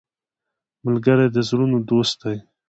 ملګری 0.85 1.27
د 1.31 1.37
زړونو 1.49 1.77
دوست 1.89 2.15
دی 2.23 2.37